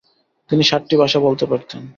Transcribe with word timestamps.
তিনি 0.49 0.63
সাতটি 0.63 0.95
ভাষা 0.97 1.19
বলতে 1.19 1.45
পারতেন। 1.45 1.81